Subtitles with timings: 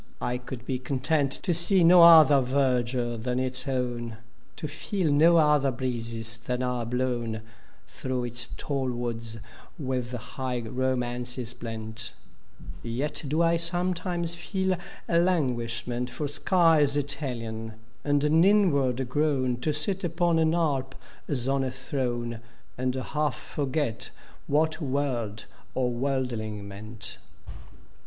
[0.19, 4.17] I could be content To see no other verdnre than its own;
[4.55, 7.43] To feel no other breexes than are blown
[7.87, 9.37] Diroagh its tall woods
[9.77, 12.15] with high romances blent:
[12.81, 14.75] Yet do I sometimes feel
[15.07, 17.73] a languishment For skies Italian,
[18.03, 20.95] and an inward groan To sit upon an Alp
[21.27, 22.39] as on a throne,
[22.75, 24.09] And half forget
[24.47, 25.45] what world
[25.75, 27.19] or worldling meant.